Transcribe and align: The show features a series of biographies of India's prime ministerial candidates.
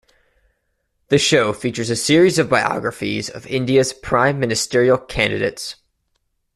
The 1.09 1.19
show 1.19 1.53
features 1.53 1.91
a 1.91 1.95
series 1.95 2.39
of 2.39 2.49
biographies 2.49 3.29
of 3.29 3.45
India's 3.45 3.93
prime 3.93 4.39
ministerial 4.39 4.97
candidates. 4.97 5.75